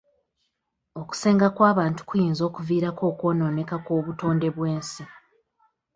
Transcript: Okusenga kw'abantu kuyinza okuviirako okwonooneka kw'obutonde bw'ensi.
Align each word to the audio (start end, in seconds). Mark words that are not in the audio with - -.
Okusenga 1.01 1.47
kw'abantu 1.55 2.01
kuyinza 2.09 2.41
okuviirako 2.49 3.03
okwonooneka 3.11 3.75
kw'obutonde 3.85 4.47
bw'ensi. 4.55 5.03